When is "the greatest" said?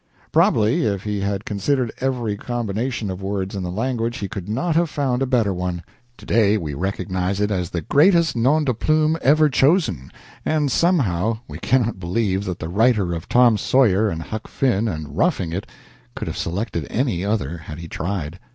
7.69-8.35